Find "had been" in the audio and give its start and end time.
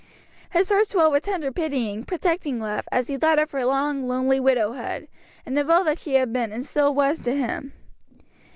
6.15-6.51